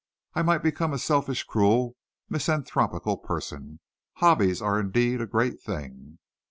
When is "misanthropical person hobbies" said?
2.27-4.59